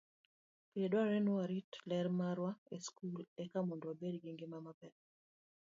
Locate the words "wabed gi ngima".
3.89-4.57